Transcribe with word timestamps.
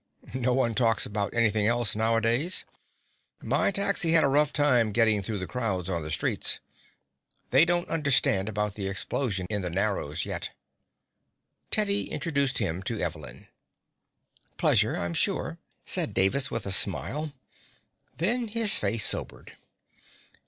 No 0.33 0.55
one 0.55 0.73
talks 0.73 1.05
about 1.05 1.35
anything 1.35 1.67
else 1.67 1.95
nowadays. 1.95 2.65
My 3.39 3.69
taxi 3.69 4.13
had 4.13 4.23
a 4.23 4.33
tough 4.33 4.51
time 4.51 4.91
getting 4.93 5.21
through 5.21 5.37
the 5.37 5.45
crowds 5.45 5.89
on 5.91 6.01
the 6.01 6.09
streets. 6.09 6.57
They 7.51 7.65
don't 7.65 7.87
understand 7.87 8.49
about 8.49 8.73
the 8.73 8.87
explosion 8.87 9.45
in 9.51 9.61
the 9.61 9.69
Narrows 9.69 10.25
yet." 10.25 10.55
Teddy 11.69 12.09
introduced 12.09 12.57
him 12.57 12.81
to 12.81 12.99
Evelyn. 12.99 13.47
"Pleasure, 14.57 14.97
I'm 14.97 15.13
sure," 15.13 15.59
said 15.85 16.15
Davis 16.15 16.49
with 16.49 16.65
a 16.65 16.71
smile. 16.71 17.33
Then 18.17 18.47
his 18.47 18.79
face 18.79 19.07
sobered. 19.07 19.55